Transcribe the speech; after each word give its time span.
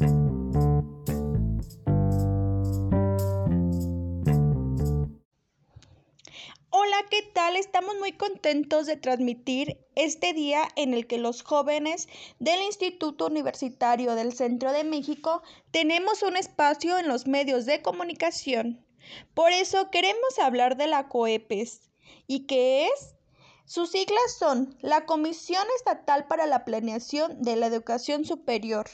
Hola, 0.00 0.16
¿qué 7.10 7.22
tal? 7.34 7.56
Estamos 7.56 7.98
muy 7.98 8.12
contentos 8.12 8.86
de 8.86 8.96
transmitir 8.96 9.78
este 9.96 10.32
día 10.32 10.66
en 10.76 10.94
el 10.94 11.06
que 11.06 11.18
los 11.18 11.42
jóvenes 11.42 12.08
del 12.38 12.62
Instituto 12.62 13.26
Universitario 13.26 14.14
del 14.14 14.32
Centro 14.32 14.72
de 14.72 14.84
México 14.84 15.42
tenemos 15.70 16.22
un 16.22 16.38
espacio 16.38 16.96
en 16.96 17.06
los 17.06 17.26
medios 17.26 17.66
de 17.66 17.82
comunicación. 17.82 18.82
Por 19.34 19.52
eso 19.52 19.90
queremos 19.90 20.38
hablar 20.38 20.78
de 20.78 20.86
la 20.86 21.08
COEPES. 21.08 21.90
¿Y 22.26 22.46
qué 22.46 22.86
es? 22.86 23.16
Sus 23.66 23.90
siglas 23.90 24.34
son 24.38 24.78
la 24.80 25.04
Comisión 25.04 25.66
Estatal 25.76 26.26
para 26.26 26.46
la 26.46 26.64
Planeación 26.64 27.42
de 27.42 27.56
la 27.56 27.66
Educación 27.66 28.24
Superior 28.24 28.86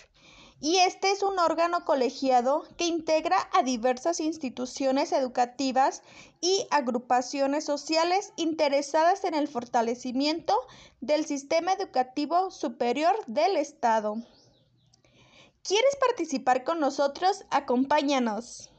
y 0.61 0.79
este 0.79 1.11
es 1.11 1.23
un 1.23 1.38
órgano 1.38 1.84
colegiado 1.84 2.64
que 2.79 2.85
integra 2.85 3.36
a 3.53 3.62
diversas 3.62 4.21
instituciones 4.21 5.13
educativas 5.13 6.03
y 6.40 6.67
agrupaciones 6.71 7.64
sociales 7.64 8.32
interesadas 8.36 9.25
en 9.25 9.35
el 9.35 9.49
fortalecimiento 9.49 10.54
del 11.00 11.27
sistema 11.27 11.72
educativo 11.72 12.50
superior 12.50 13.14
del 13.27 13.57
Estado. 13.57 14.16
¿Quieres 15.63 15.96
participar 15.96 16.64
con 16.64 16.80
nosotros? 16.80 17.44
Acompáñanos. 17.50 18.71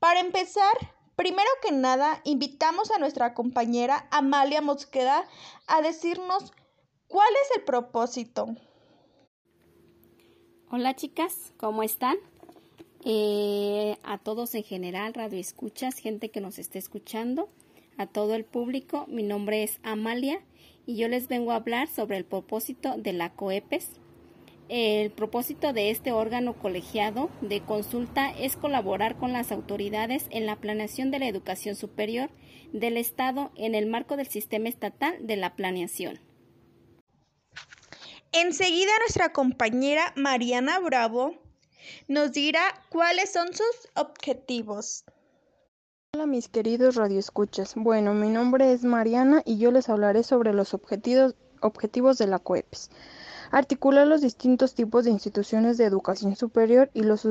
Para 0.00 0.20
empezar, 0.20 0.72
primero 1.14 1.50
que 1.62 1.70
nada, 1.70 2.20
invitamos 2.24 2.90
a 2.90 2.98
nuestra 2.98 3.34
compañera 3.34 4.08
Amalia 4.10 4.62
Mosqueda 4.62 5.28
a 5.68 5.80
decirnos 5.80 6.52
cuál 7.06 7.28
es 7.44 7.56
el 7.58 7.64
propósito. 7.64 8.48
Hola 10.74 10.96
chicas, 10.96 11.52
¿cómo 11.58 11.82
están? 11.82 12.16
Eh, 13.04 13.98
a 14.04 14.16
todos 14.16 14.54
en 14.54 14.62
general, 14.62 15.12
radio 15.12 15.38
escuchas, 15.38 15.98
gente 15.98 16.30
que 16.30 16.40
nos 16.40 16.58
esté 16.58 16.78
escuchando, 16.78 17.50
a 17.98 18.06
todo 18.06 18.34
el 18.34 18.46
público, 18.46 19.04
mi 19.06 19.22
nombre 19.22 19.64
es 19.64 19.80
Amalia 19.82 20.40
y 20.86 20.96
yo 20.96 21.08
les 21.08 21.28
vengo 21.28 21.52
a 21.52 21.56
hablar 21.56 21.88
sobre 21.88 22.16
el 22.16 22.24
propósito 22.24 22.96
de 22.96 23.12
la 23.12 23.34
COEPES. 23.34 23.90
El 24.70 25.10
propósito 25.10 25.74
de 25.74 25.90
este 25.90 26.10
órgano 26.10 26.54
colegiado 26.54 27.28
de 27.42 27.60
consulta 27.60 28.30
es 28.30 28.56
colaborar 28.56 29.18
con 29.18 29.34
las 29.34 29.52
autoridades 29.52 30.24
en 30.30 30.46
la 30.46 30.56
planeación 30.56 31.10
de 31.10 31.18
la 31.18 31.28
educación 31.28 31.76
superior 31.76 32.30
del 32.72 32.96
Estado 32.96 33.50
en 33.56 33.74
el 33.74 33.88
marco 33.88 34.16
del 34.16 34.28
sistema 34.28 34.70
estatal 34.70 35.18
de 35.20 35.36
la 35.36 35.54
planeación. 35.54 36.31
Enseguida 38.34 38.90
nuestra 39.00 39.30
compañera 39.30 40.14
Mariana 40.16 40.80
Bravo 40.80 41.34
nos 42.08 42.32
dirá 42.32 42.62
cuáles 42.88 43.30
son 43.30 43.48
sus 43.48 43.90
objetivos. 43.94 45.04
Hola 46.14 46.24
mis 46.24 46.48
queridos 46.48 46.94
radioescuchas. 46.94 47.74
Bueno, 47.76 48.14
mi 48.14 48.30
nombre 48.30 48.72
es 48.72 48.84
Mariana 48.84 49.42
y 49.44 49.58
yo 49.58 49.70
les 49.70 49.90
hablaré 49.90 50.22
sobre 50.22 50.54
los 50.54 50.72
objetivos, 50.72 51.34
objetivos 51.60 52.16
de 52.16 52.26
la 52.26 52.38
COEPS. 52.38 52.88
Articular 53.50 54.06
los 54.06 54.22
distintos 54.22 54.74
tipos 54.74 55.04
de 55.04 55.10
instituciones 55.10 55.76
de 55.76 55.84
educación 55.84 56.34
superior 56.34 56.90
y 56.94 57.02
los 57.02 57.28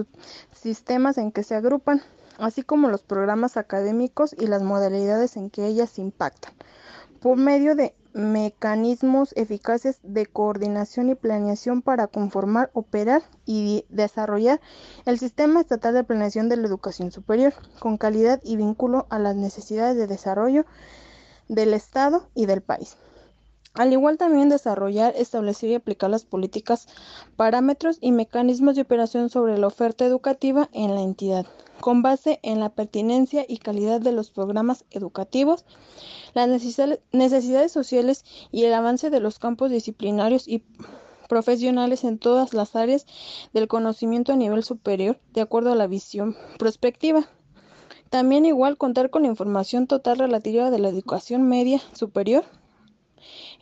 sistemas 0.54 1.18
en 1.18 1.32
que 1.32 1.42
se 1.42 1.56
agrupan, 1.56 2.04
así 2.38 2.62
como 2.62 2.90
los 2.90 3.02
programas 3.02 3.58
académicos 3.58 4.36
y 4.38 4.46
las 4.46 4.62
modalidades 4.62 5.36
en 5.36 5.50
que 5.50 5.66
ellas 5.66 5.98
impactan, 5.98 6.54
por 7.22 7.38
medio 7.38 7.76
de 7.76 7.96
mecanismos 8.14 9.34
eficaces 9.36 10.00
de 10.04 10.26
coordinación 10.26 11.10
y 11.10 11.16
planeación 11.16 11.82
para 11.82 12.08
conformar, 12.08 12.70
operar 12.74 13.24
y 13.46 13.86
desarrollar 13.90 14.60
el 15.06 15.20
sistema 15.20 15.62
estatal 15.62 15.94
de 15.94 16.04
planeación 16.04 16.50
de 16.50 16.58
la 16.58 16.68
educación 16.68 17.12
superior 17.12 17.54
con 17.80 17.98
calidad 17.98 18.42
y 18.44 18.56
vínculo 18.56 19.08
a 19.10 19.20
las 19.20 19.36
necesidades 19.36 19.98
de 19.98 20.08
desarrollo 20.08 20.66
del 21.48 21.74
Estado 21.74 22.28
y 22.36 22.46
del 22.46 22.62
país. 22.62 22.98
Al 23.74 23.94
igual 23.94 24.18
también 24.18 24.50
desarrollar, 24.50 25.14
establecer 25.16 25.70
y 25.70 25.76
aplicar 25.76 26.10
las 26.10 26.26
políticas, 26.26 26.88
parámetros 27.38 27.98
y 28.02 28.12
mecanismos 28.12 28.76
de 28.76 28.82
operación 28.82 29.30
sobre 29.30 29.58
la 29.58 29.68
oferta 29.68 30.06
educativa 30.06 30.70
en 30.74 30.94
la 30.94 31.02
entidad, 31.02 31.46
con 31.80 32.02
base 32.02 32.42
en 32.44 32.60
la 32.60 32.70
pertinencia 32.70 33.46
y 33.48 33.60
calidad 33.60 34.02
de 34.02 34.12
los 34.12 34.30
programas 34.30 34.84
educativos, 34.92 35.64
las 36.34 36.50
necesidades 36.50 37.72
sociales 37.72 38.26
y 38.52 38.66
el 38.66 38.74
avance 38.74 39.10
de 39.10 39.22
los 39.22 39.40
campos 39.40 39.72
disciplinarios 39.72 40.50
y 40.50 40.64
profesionales 41.30 42.04
en 42.04 42.20
todas 42.20 42.54
las 42.54 42.76
áreas 42.76 43.06
del 43.54 43.70
conocimiento 43.70 44.34
a 44.34 44.36
nivel 44.36 44.66
superior, 44.66 45.18
de 45.32 45.40
acuerdo 45.40 45.72
a 45.72 45.76
la 45.76 45.88
visión 45.88 46.36
prospectiva. 46.60 47.30
También 48.10 48.46
igual 48.46 48.76
contar 48.76 49.10
con 49.10 49.24
información 49.24 49.88
total 49.88 50.18
relativa 50.18 50.70
de 50.70 50.80
la 50.80 50.90
educación 50.90 51.48
media 51.48 51.82
superior 51.94 52.44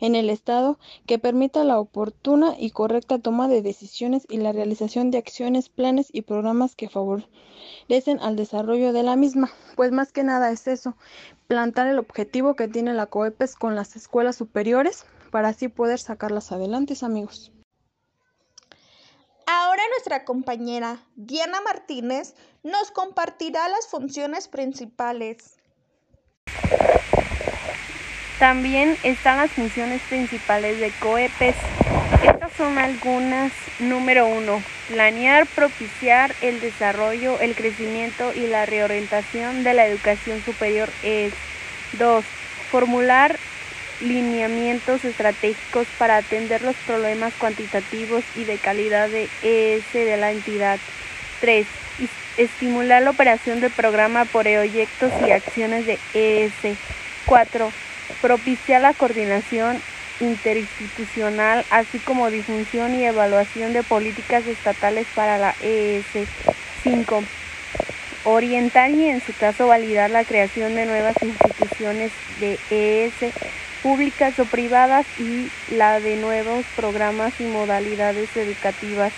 en 0.00 0.14
el 0.14 0.30
Estado 0.30 0.78
que 1.06 1.18
permita 1.18 1.64
la 1.64 1.78
oportuna 1.78 2.54
y 2.58 2.70
correcta 2.70 3.18
toma 3.18 3.48
de 3.48 3.62
decisiones 3.62 4.26
y 4.28 4.38
la 4.38 4.52
realización 4.52 5.10
de 5.10 5.18
acciones, 5.18 5.68
planes 5.68 6.08
y 6.12 6.22
programas 6.22 6.74
que 6.74 6.88
favorecen 6.88 8.20
al 8.20 8.36
desarrollo 8.36 8.92
de 8.92 9.02
la 9.02 9.16
misma. 9.16 9.50
Pues 9.76 9.92
más 9.92 10.12
que 10.12 10.24
nada 10.24 10.50
es 10.50 10.66
eso, 10.66 10.96
plantar 11.46 11.86
el 11.86 11.98
objetivo 11.98 12.54
que 12.54 12.68
tiene 12.68 12.94
la 12.94 13.06
COEPES 13.06 13.56
con 13.56 13.74
las 13.74 13.96
escuelas 13.96 14.36
superiores 14.36 15.04
para 15.30 15.48
así 15.48 15.68
poder 15.68 15.98
sacarlas 15.98 16.52
adelante, 16.52 16.94
amigos. 17.02 17.52
Ahora 19.46 19.82
nuestra 19.90 20.24
compañera 20.24 21.04
Diana 21.16 21.60
Martínez 21.60 22.34
nos 22.62 22.92
compartirá 22.92 23.68
las 23.68 23.88
funciones 23.88 24.46
principales. 24.46 25.56
También 28.40 28.96
están 29.02 29.36
las 29.36 29.50
funciones 29.50 30.00
principales 30.08 30.80
de 30.80 30.90
COEPES. 30.92 31.54
Estas 32.24 32.50
son 32.56 32.78
algunas. 32.78 33.52
Número 33.80 34.26
uno, 34.26 34.62
planear, 34.88 35.46
propiciar 35.46 36.34
el 36.40 36.58
desarrollo, 36.60 37.38
el 37.40 37.54
crecimiento 37.54 38.32
y 38.34 38.46
la 38.46 38.64
reorientación 38.64 39.62
de 39.62 39.74
la 39.74 39.86
educación 39.86 40.42
superior 40.42 40.88
es. 41.02 41.34
2. 41.98 42.24
Formular 42.70 43.36
lineamientos 44.00 45.04
estratégicos 45.04 45.86
para 45.98 46.16
atender 46.16 46.62
los 46.62 46.76
problemas 46.86 47.34
cuantitativos 47.34 48.24
y 48.36 48.44
de 48.44 48.56
calidad 48.56 49.10
de 49.10 49.28
ES 49.42 49.92
de 49.92 50.16
la 50.16 50.30
entidad. 50.30 50.78
3. 51.42 51.66
Estimular 52.38 53.02
la 53.02 53.10
operación 53.10 53.60
del 53.60 53.70
programa 53.70 54.24
por 54.24 54.44
proyectos 54.44 55.12
y 55.26 55.30
acciones 55.30 55.84
de 55.84 55.98
ES. 56.14 56.78
4 57.26 57.70
propiciar 58.20 58.82
la 58.82 58.94
coordinación 58.94 59.80
interinstitucional, 60.20 61.64
así 61.70 61.98
como 61.98 62.30
difusión 62.30 62.94
y 62.94 63.04
evaluación 63.04 63.72
de 63.72 63.82
políticas 63.82 64.46
estatales 64.46 65.06
para 65.14 65.38
la 65.38 65.54
ES. 65.62 66.04
5. 66.82 67.24
Orientar 68.24 68.90
y 68.90 69.08
en 69.08 69.20
su 69.20 69.32
caso 69.34 69.66
validar 69.66 70.10
la 70.10 70.24
creación 70.24 70.74
de 70.74 70.86
nuevas 70.86 71.16
instituciones 71.22 72.12
de 72.38 72.58
ES 72.70 73.32
públicas 73.82 74.38
o 74.38 74.44
privadas 74.44 75.06
y 75.18 75.50
la 75.74 76.00
de 76.00 76.16
nuevos 76.16 76.64
programas 76.76 77.32
y 77.40 77.44
modalidades 77.44 78.34
educativas. 78.36 79.12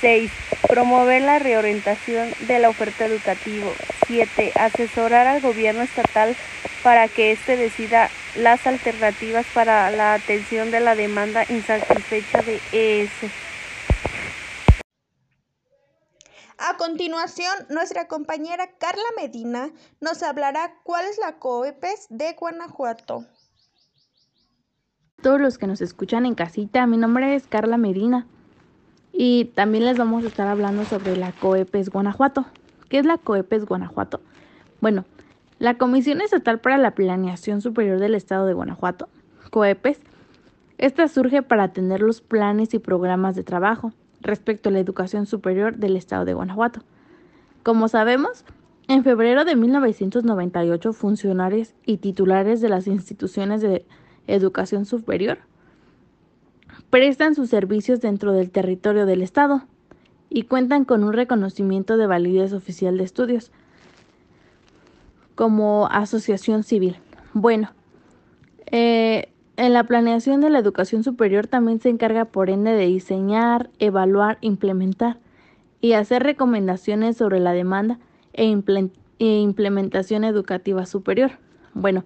6. 0.00 0.30
Promover 0.68 1.20
la 1.22 1.38
reorientación 1.38 2.32
de 2.40 2.58
la 2.58 2.70
oferta 2.70 3.04
educativa. 3.04 3.70
7. 4.06 4.52
Asesorar 4.54 5.26
al 5.26 5.42
gobierno 5.42 5.82
estatal 5.82 6.34
para 6.82 7.08
que 7.08 7.32
éste 7.32 7.56
decida 7.56 8.08
las 8.36 8.66
alternativas 8.66 9.46
para 9.54 9.90
la 9.90 10.14
atención 10.14 10.70
de 10.70 10.80
la 10.80 10.94
demanda 10.94 11.44
insatisfecha 11.48 12.42
de 12.42 12.60
ES. 12.72 13.10
A 16.58 16.76
continuación, 16.76 17.54
nuestra 17.70 18.06
compañera 18.06 18.68
Carla 18.78 19.02
Medina 19.16 19.70
nos 20.00 20.22
hablará 20.22 20.74
cuál 20.82 21.06
es 21.06 21.18
la 21.18 21.38
COEPES 21.38 22.08
de 22.10 22.34
Guanajuato. 22.34 23.24
Todos 25.22 25.40
los 25.40 25.56
que 25.56 25.66
nos 25.66 25.80
escuchan 25.80 26.26
en 26.26 26.34
casita, 26.34 26.86
mi 26.86 26.98
nombre 26.98 27.34
es 27.34 27.46
Carla 27.46 27.78
Medina 27.78 28.26
y 29.12 29.46
también 29.54 29.86
les 29.86 29.96
vamos 29.96 30.24
a 30.24 30.28
estar 30.28 30.48
hablando 30.48 30.84
sobre 30.84 31.16
la 31.16 31.32
COEPES 31.32 31.88
Guanajuato. 31.88 32.44
¿Qué 32.90 32.98
es 32.98 33.06
la 33.06 33.18
COEPES 33.18 33.64
Guanajuato? 33.64 34.20
Bueno, 34.80 35.04
la 35.60 35.76
Comisión 35.76 36.22
Estatal 36.22 36.58
para 36.58 36.78
la 36.78 36.94
Planeación 36.94 37.60
Superior 37.60 38.00
del 38.00 38.14
Estado 38.14 38.46
de 38.46 38.54
Guanajuato, 38.54 39.10
COEPES, 39.50 40.00
esta 40.78 41.06
surge 41.06 41.42
para 41.42 41.64
atender 41.64 42.00
los 42.00 42.22
planes 42.22 42.72
y 42.72 42.78
programas 42.78 43.36
de 43.36 43.44
trabajo 43.44 43.92
respecto 44.22 44.70
a 44.70 44.72
la 44.72 44.78
educación 44.78 45.26
superior 45.26 45.76
del 45.76 45.96
Estado 45.96 46.24
de 46.24 46.32
Guanajuato. 46.32 46.80
Como 47.62 47.88
sabemos, 47.88 48.46
en 48.88 49.04
febrero 49.04 49.44
de 49.44 49.54
1998, 49.54 50.94
funcionarios 50.94 51.74
y 51.84 51.98
titulares 51.98 52.62
de 52.62 52.70
las 52.70 52.86
instituciones 52.86 53.60
de 53.60 53.84
educación 54.26 54.86
superior 54.86 55.40
prestan 56.88 57.34
sus 57.34 57.50
servicios 57.50 58.00
dentro 58.00 58.32
del 58.32 58.50
territorio 58.50 59.04
del 59.04 59.20
Estado. 59.20 59.62
y 60.32 60.44
cuentan 60.44 60.84
con 60.84 61.02
un 61.02 61.12
reconocimiento 61.12 61.96
de 61.96 62.06
validez 62.06 62.52
oficial 62.52 62.96
de 62.96 63.02
estudios 63.02 63.50
como 65.40 65.86
asociación 65.86 66.64
civil. 66.64 66.98
Bueno, 67.32 67.70
eh, 68.66 69.30
en 69.56 69.72
la 69.72 69.84
planeación 69.84 70.42
de 70.42 70.50
la 70.50 70.58
educación 70.58 71.02
superior 71.02 71.46
también 71.46 71.80
se 71.80 71.88
encarga 71.88 72.26
por 72.26 72.50
ende 72.50 72.72
de 72.72 72.84
diseñar, 72.84 73.70
evaluar, 73.78 74.36
implementar 74.42 75.16
y 75.80 75.94
hacer 75.94 76.24
recomendaciones 76.24 77.16
sobre 77.16 77.40
la 77.40 77.52
demanda 77.52 77.98
e, 78.34 78.54
e 79.18 79.38
implementación 79.38 80.24
educativa 80.24 80.84
superior. 80.84 81.30
Bueno, 81.72 82.04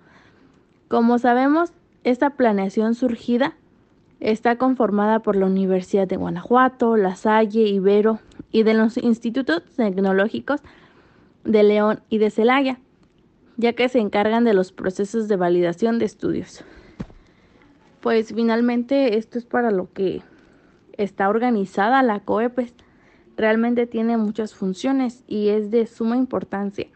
como 0.87 1.19
sabemos, 1.19 1.73
esta 2.05 2.31
planeación 2.31 2.95
surgida 2.95 3.57
está 4.21 4.59
conformada 4.59 5.19
por 5.19 5.35
la 5.35 5.47
Universidad 5.47 6.07
de 6.07 6.19
Guanajuato, 6.19 6.97
La 6.97 7.17
Salle, 7.17 7.63
Ibero 7.63 8.21
y 8.53 8.63
de 8.63 8.75
los 8.75 8.97
institutos 8.97 9.65
tecnológicos 9.75 10.61
de 11.43 11.65
León 11.65 12.01
y 12.09 12.19
de 12.19 12.31
Celaya, 12.31 12.79
ya 13.57 13.73
que 13.73 13.89
se 13.89 14.01
encargan 14.01 14.45
de 14.45 14.55
los 14.55 14.73
procesos 14.73 15.29
de 15.29 15.37
validación 15.37 15.99
de 15.99 16.07
estudios. 16.07 16.65
Pues 18.01 18.35
finalmente 18.35 19.17
esto 19.17 19.39
es 19.39 19.47
para 19.47 19.71
lo 19.71 19.93
que 19.93 20.23
está 20.93 21.29
organizada 21.29 22.03
la 22.03 22.21
COEPES. 22.21 22.75
Realmente 23.37 23.87
tiene 23.87 24.17
muchas 24.17 24.55
funciones 24.55 25.25
y 25.27 25.49
es 25.49 25.71
de 25.71 25.87
suma 25.87 26.17
importancia 26.17 26.87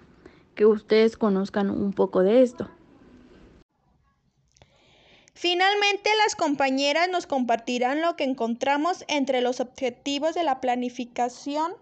que 0.55 0.67
ustedes 0.67 1.17
conozcan 1.17 1.71
un 1.71 1.93
poco 1.93 2.23
de 2.23 2.43
esto. 2.43 2.69
Finalmente, 5.41 6.11
las 6.25 6.35
compañeras 6.35 7.09
nos 7.09 7.29
compartirán 7.29 8.03
lo 8.03 8.17
que 8.17 8.25
encontramos 8.25 9.05
entre 9.07 9.41
los 9.41 9.61
objetivos 9.61 10.35
de 10.35 10.43
la 10.43 10.61
planificación 10.61 11.75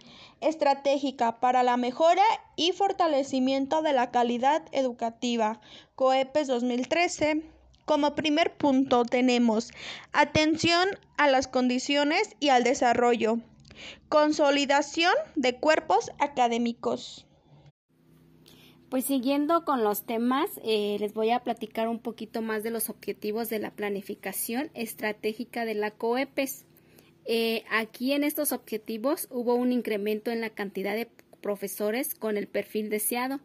estratégica 0.43 1.41
para 1.41 1.63
la 1.63 1.79
mejora 1.79 2.23
y 2.55 2.73
fortalecimiento 2.73 3.81
de 3.81 3.95
la 3.95 4.11
calidad 4.11 4.63
educativa, 4.73 5.59
COEPES 5.95 6.49
2013. 6.49 7.45
Como 7.87 8.15
primer 8.15 8.55
punto 8.59 9.07
tenemos 9.07 9.71
atención 10.13 10.91
a 11.17 11.27
las 11.27 11.49
condiciones 11.49 12.37
y 12.39 12.51
al 12.51 12.63
desarrollo, 12.63 13.39
consolidación 14.11 15.15
de 15.35 15.57
cuerpos 15.57 16.11
académicos. 16.19 17.27
Pues 18.89 19.05
siguiendo 19.05 19.65
con 19.65 19.83
los 19.83 20.07
temas, 20.07 20.49
eh, 20.63 20.97
les 21.01 21.13
voy 21.13 21.31
a 21.31 21.41
platicar 21.41 21.89
un 21.89 21.99
poquito 21.99 22.41
más 22.41 22.63
de 22.63 22.71
los 22.71 22.89
objetivos 22.89 23.49
de 23.49 23.59
la 23.59 23.73
planificación 23.73 24.71
estratégica 24.75 25.65
de 25.65 25.75
la 25.75 25.91
COEPES. 25.91 26.65
Eh, 27.25 27.65
aquí 27.69 28.13
en 28.13 28.23
estos 28.23 28.53
objetivos 28.53 29.27
hubo 29.33 29.57
un 29.57 29.73
incremento 29.73 30.31
en 30.31 30.41
la 30.41 30.51
cantidad 30.51 30.95
de 30.95 31.09
profesores 31.41 32.15
con 32.15 32.37
el 32.37 32.47
perfil 32.47 32.89
deseado. 32.89 33.41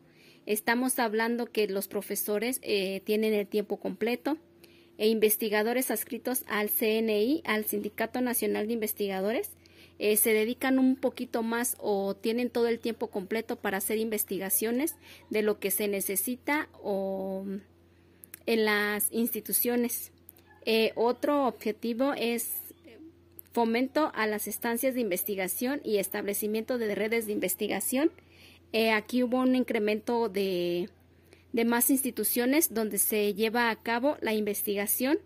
Estamos 0.46 1.00
hablando 1.00 1.48
que 1.48 1.68
los 1.68 1.88
profesores 1.88 2.60
eh, 2.62 3.02
tienen 3.04 3.34
el 3.34 3.48
tiempo 3.48 3.78
completo 3.78 4.38
e 5.00 5.08
investigadores 5.08 5.90
adscritos 5.90 6.44
al 6.48 6.70
CNI, 6.70 7.42
al 7.46 7.66
Sindicato 7.66 8.22
Nacional 8.22 8.68
de 8.68 8.74
Investigadores, 8.74 9.50
eh, 10.04 10.18
se 10.18 10.34
dedican 10.34 10.80
un 10.80 10.96
poquito 10.96 11.44
más 11.44 11.76
o 11.78 12.16
tienen 12.16 12.50
todo 12.50 12.68
el 12.68 12.80
tiempo 12.80 13.12
completo 13.12 13.58
para 13.58 13.78
hacer 13.78 14.00
investigaciones 14.00 14.96
de 15.30 15.44
lo 15.44 15.60
que 15.60 15.70
se 15.70 15.88
necesita 15.88 16.70
o 16.82 17.46
en 18.48 18.66
las 18.66 19.12
instituciones. 19.12 20.12
Eh, 20.66 20.92
otro 20.96 21.46
objetivo 21.46 22.14
es 22.18 22.50
fomento 23.52 24.12
a 24.16 24.26
las 24.26 24.48
estancias 24.48 24.96
de 24.96 25.02
investigación 25.02 25.82
y 25.84 25.98
establecimiento 25.98 26.80
de 26.80 26.96
redes 26.96 27.28
de 27.28 27.34
investigación. 27.34 28.12
Eh, 28.74 28.90
aquí 28.90 29.22
hubo 29.22 29.38
un 29.38 29.56
incremento 29.56 30.30
de, 30.30 30.90
de 31.54 31.64
más 31.64 31.92
instituciones 31.92 32.74
donde 32.74 32.98
se 32.98 33.36
lleva 33.36 33.70
a 33.70 33.76
cabo 33.76 34.18
la 34.20 34.34
investigación 34.34 35.20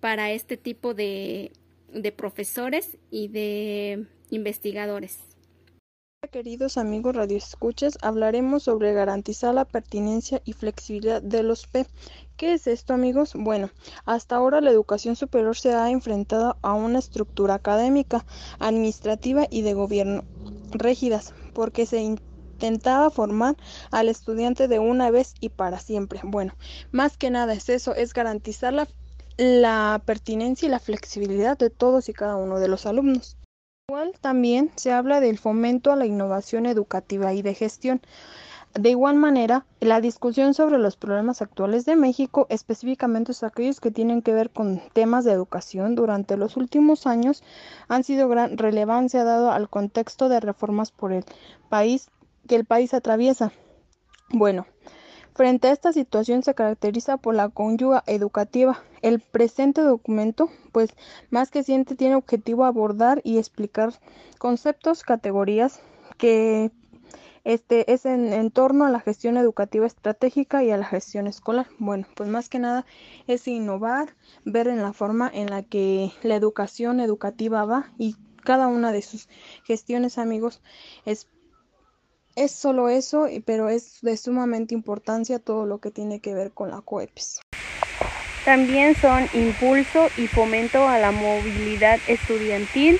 para 0.00 0.30
este 0.30 0.58
tipo 0.58 0.92
de, 0.92 1.52
de 1.92 2.12
profesores 2.12 2.98
y 3.10 3.28
de 3.28 4.06
investigadores. 4.30 5.18
Queridos 6.30 6.76
amigos 6.76 7.16
radioescuchas, 7.16 7.98
hablaremos 8.02 8.64
sobre 8.64 8.92
garantizar 8.92 9.54
la 9.54 9.64
pertinencia 9.64 10.42
y 10.44 10.52
flexibilidad 10.52 11.22
de 11.22 11.42
los 11.42 11.66
P. 11.66 11.86
¿Qué 12.36 12.52
es 12.52 12.66
esto, 12.66 12.92
amigos? 12.92 13.32
Bueno, 13.34 13.70
hasta 14.04 14.36
ahora 14.36 14.60
la 14.60 14.70
educación 14.70 15.16
superior 15.16 15.56
se 15.56 15.72
ha 15.72 15.90
enfrentado 15.90 16.58
a 16.60 16.74
una 16.74 16.98
estructura 16.98 17.54
académica, 17.54 18.26
administrativa 18.58 19.46
y 19.50 19.62
de 19.62 19.72
gobierno 19.72 20.24
rígidas, 20.72 21.34
porque 21.54 21.86
se 21.86 22.00
intentaba 22.02 23.10
formar 23.10 23.56
al 23.90 24.10
estudiante 24.10 24.68
de 24.68 24.78
una 24.78 25.10
vez 25.10 25.34
y 25.40 25.48
para 25.48 25.80
siempre. 25.80 26.20
Bueno, 26.22 26.54
más 26.92 27.16
que 27.16 27.30
nada 27.30 27.54
es 27.54 27.70
eso, 27.70 27.94
es 27.94 28.12
garantizar 28.12 28.74
la 28.74 28.86
la 29.40 30.02
pertinencia 30.04 30.66
y 30.66 30.70
la 30.70 30.78
flexibilidad 30.78 31.56
de 31.56 31.70
todos 31.70 32.10
y 32.10 32.12
cada 32.12 32.36
uno 32.36 32.60
de 32.60 32.68
los 32.68 32.84
alumnos. 32.84 33.38
Igual 33.88 34.12
también 34.20 34.70
se 34.76 34.92
habla 34.92 35.18
del 35.18 35.38
fomento 35.38 35.90
a 35.90 35.96
la 35.96 36.04
innovación 36.04 36.66
educativa 36.66 37.32
y 37.32 37.40
de 37.40 37.54
gestión. 37.54 38.02
De 38.74 38.90
igual 38.90 39.16
manera, 39.16 39.64
la 39.80 40.02
discusión 40.02 40.52
sobre 40.52 40.76
los 40.76 40.98
problemas 40.98 41.40
actuales 41.40 41.86
de 41.86 41.96
México, 41.96 42.46
específicamente 42.50 43.32
aquellos 43.40 43.80
que 43.80 43.90
tienen 43.90 44.20
que 44.20 44.34
ver 44.34 44.50
con 44.50 44.82
temas 44.92 45.24
de 45.24 45.32
educación 45.32 45.94
durante 45.94 46.36
los 46.36 46.58
últimos 46.58 47.06
años, 47.06 47.42
han 47.88 48.04
sido 48.04 48.28
gran 48.28 48.58
relevancia 48.58 49.24
dado 49.24 49.52
al 49.52 49.70
contexto 49.70 50.28
de 50.28 50.40
reformas 50.40 50.92
por 50.92 51.14
el 51.14 51.24
país 51.70 52.10
que 52.46 52.56
el 52.56 52.66
país 52.66 52.92
atraviesa. 52.92 53.52
Bueno, 54.28 54.66
Frente 55.40 55.68
a 55.68 55.72
esta 55.72 55.94
situación 55.94 56.42
se 56.42 56.54
caracteriza 56.54 57.16
por 57.16 57.34
la 57.34 57.48
cónyuga 57.48 58.04
educativa. 58.06 58.84
El 59.00 59.20
presente 59.20 59.80
documento, 59.80 60.50
pues 60.70 60.90
más 61.30 61.50
que 61.50 61.62
siente, 61.62 61.94
tiene 61.94 62.16
objetivo 62.16 62.66
abordar 62.66 63.22
y 63.24 63.38
explicar 63.38 63.94
conceptos, 64.36 65.02
categorías 65.02 65.80
que 66.18 66.70
este 67.44 67.90
es 67.90 68.04
en, 68.04 68.50
torno 68.50 68.84
a 68.84 68.90
la 68.90 69.00
gestión 69.00 69.38
educativa 69.38 69.86
estratégica 69.86 70.62
y 70.62 70.72
a 70.72 70.76
la 70.76 70.84
gestión 70.84 71.26
escolar. 71.26 71.68
Bueno, 71.78 72.06
pues 72.16 72.28
más 72.28 72.50
que 72.50 72.58
nada 72.58 72.84
es 73.26 73.48
innovar, 73.48 74.14
ver 74.44 74.68
en 74.68 74.82
la 74.82 74.92
forma 74.92 75.30
en 75.32 75.48
la 75.48 75.62
que 75.62 76.12
la 76.22 76.36
educación 76.36 77.00
educativa 77.00 77.64
va 77.64 77.90
y 77.96 78.14
cada 78.44 78.66
una 78.66 78.92
de 78.92 79.00
sus 79.00 79.26
gestiones, 79.64 80.18
amigos, 80.18 80.60
es 81.06 81.28
es 82.40 82.52
solo 82.52 82.88
eso, 82.88 83.26
pero 83.44 83.68
es 83.68 83.98
de 84.00 84.16
sumamente 84.16 84.74
importancia 84.74 85.38
todo 85.38 85.66
lo 85.66 85.78
que 85.78 85.90
tiene 85.90 86.20
que 86.20 86.32
ver 86.32 86.52
con 86.52 86.70
la 86.70 86.80
COEPS. 86.80 87.40
También 88.46 88.94
son 88.94 89.26
impulso 89.34 90.08
y 90.16 90.26
fomento 90.26 90.88
a 90.88 90.98
la 90.98 91.12
movilidad 91.12 92.00
estudiantil, 92.08 92.98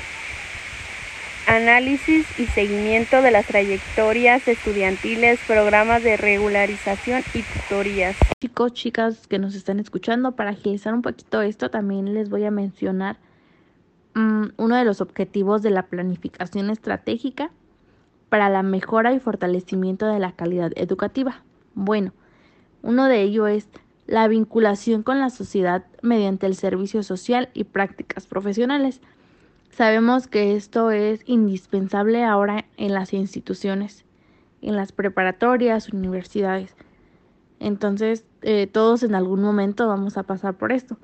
análisis 1.47 2.27
y 2.39 2.45
seguimiento 2.49 3.23
de 3.23 3.31
las 3.31 3.47
trayectorias 3.47 4.47
estudiantiles, 4.47 5.41
programas 5.47 6.03
de 6.03 6.19
regularización 6.19 7.23
y 7.33 7.43
tutorías. 7.43 8.17
Chicos, 8.43 8.75
chicas 8.75 9.27
que 9.27 9.39
nos 9.39 9.55
están 9.55 9.81
escuchando, 9.81 10.33
para 10.37 10.51
agilizar 10.51 10.93
un 10.93 11.01
poquito 11.01 11.41
esto, 11.41 11.71
también 11.71 12.13
les 12.13 12.29
voy 12.29 12.45
a 12.45 12.51
mencionar 12.51 13.17
mm, 14.13 14.49
uno 14.59 14.77
de 14.77 14.85
los 14.85 15.01
objetivos 15.01 15.63
de 15.63 15.71
la 15.71 15.87
planificación 15.87 16.69
estratégica 16.69 17.51
para 18.31 18.49
la 18.49 18.63
mejora 18.63 19.13
y 19.13 19.21
fortalecimiento 19.21 20.07
de 20.07 20.21
la 20.21 20.33
calidad 20.33 20.73
educativa. 20.77 21.43
Bueno, 21.75 22.13
uno 22.83 23.07
de 23.07 23.21
ellos 23.23 23.51
es 23.51 23.69
la 24.07 24.27
vinculación 24.29 25.03
con 25.03 25.21
la 25.21 25.31
sociedad 25.31 25.85
mediante 26.01 26.47
el 26.47 26.55
servicio 26.55 27.03
social 27.03 27.51
y 27.53 27.65
prácticas 27.65 28.27
profesionales. 28.27 29.01
Sabemos 29.71 30.27
que 30.27 30.57
esto 30.57 30.91
es 30.91 31.21
indispensable 31.27 32.25
ahora 32.25 32.65
en 32.77 32.95
las 32.95 33.13
instituciones, 33.13 34.05
en 34.63 34.77
las 34.77 34.93
preparatorias, 34.93 35.91
universidades. 35.91 36.75
Entonces, 37.59 38.25
eh, 38.43 38.67
todos 38.67 39.03
en 39.03 39.15
algún 39.15 39.43
momento 39.43 39.87
vamos 39.87 40.17
a 40.17 40.23
pasar 40.23 40.55
por 40.55 40.73
esto. 40.73 40.97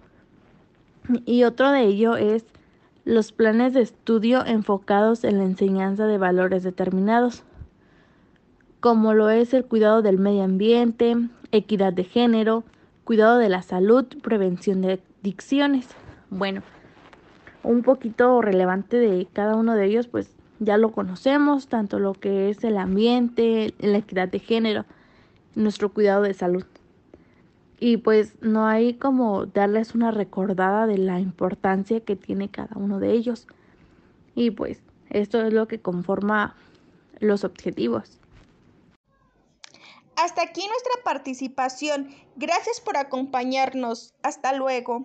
Y 1.25 1.45
otro 1.45 1.71
de 1.71 1.83
ello 1.83 2.17
es 2.17 2.45
los 3.07 3.31
planes 3.31 3.73
de 3.73 3.83
estudio 3.83 4.45
enfocados 4.45 5.23
en 5.23 5.39
la 5.39 5.45
enseñanza 5.45 6.09
de 6.09 6.19
valores 6.19 6.65
determinados, 6.65 7.45
como 8.81 9.15
lo 9.15 9.31
es 9.31 9.55
el 9.55 9.65
cuidado 9.65 10.03
del 10.03 10.19
medio 10.19 10.43
ambiente, 10.43 11.17
equidad 11.53 11.93
de 11.93 12.03
género, 12.03 12.65
cuidado 13.05 13.39
de 13.39 13.49
la 13.49 13.63
salud, 13.63 14.07
prevención 14.23 14.83
de 14.83 15.01
adicciones. 15.23 15.87
Bueno, 16.31 16.63
un 17.63 17.83
poquito 17.83 18.43
relevante 18.43 18.97
de 18.97 19.29
cada 19.33 19.55
uno 19.55 19.75
de 19.75 19.87
ellos, 19.87 20.09
pues 20.09 20.33
ya 20.59 20.77
lo 20.77 20.91
conocemos, 20.91 21.69
tanto 21.69 22.01
lo 22.01 22.13
que 22.13 22.51
es 22.51 22.65
el 22.65 22.77
ambiente, 22.77 23.73
la 23.79 23.99
equidad 23.99 24.27
de 24.27 24.41
género, 24.41 24.85
nuestro 25.55 25.91
cuidado 25.91 26.23
de 26.23 26.35
salud 26.35 26.65
y 27.79 27.99
pues 27.99 28.35
no 28.41 28.67
hay 28.67 28.95
como 28.95 29.47
darles 29.47 29.95
una 29.95 30.11
recordada 30.11 30.87
de 30.87 30.99
la 30.99 31.21
importancia 31.21 32.01
que 32.01 32.17
tiene 32.17 32.51
cada 32.51 32.77
uno 32.77 33.01
de 33.01 33.13
ellos. 33.13 33.47
Y 34.35 34.51
pues 34.51 34.83
esto 35.11 35.45
es 35.45 35.53
lo 35.53 35.69
que 35.69 35.81
conforma 35.81 36.57
los 37.21 37.45
objetivos. 37.45 38.19
Hasta 40.17 40.43
aquí 40.43 40.67
nuestra 40.67 40.93
participación. 41.05 42.09
Gracias 42.37 42.81
por 42.81 42.97
acompañarnos. 42.97 44.15
Hasta 44.23 44.55
luego. 44.55 45.05